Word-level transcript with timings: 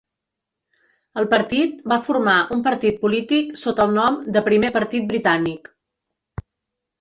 El 1.21 1.27
partit 1.33 1.83
va 1.93 1.99
formar 2.07 2.37
un 2.55 2.63
partit 2.69 2.97
polític 3.03 3.53
sota 3.65 3.85
el 3.91 3.95
nom 3.99 4.17
de 4.39 4.43
Primer 4.49 4.73
Partit 4.79 5.07
Britànic. 5.13 5.71